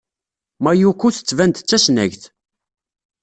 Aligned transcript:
Mayuko 0.63 1.05
tettban-d 1.15 1.55
d 1.59 1.65
tasnagt. 1.69 2.23